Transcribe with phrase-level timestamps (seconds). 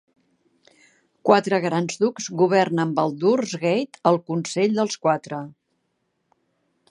[1.29, 5.43] Quatre grans ducs governen Baldur's Gate, el Consell dels Quatre.